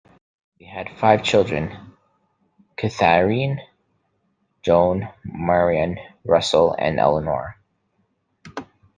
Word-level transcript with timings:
They 0.57 0.65
had 0.65 0.97
five 0.97 1.21
children: 1.21 1.93
Katharine, 2.75 3.59
Joan, 4.63 5.09
Marion, 5.23 5.99
Russell, 6.25 6.73
and 6.75 6.99
Elinor. 6.99 7.57